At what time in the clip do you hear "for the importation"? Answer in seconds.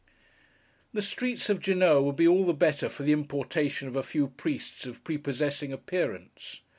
2.89-3.87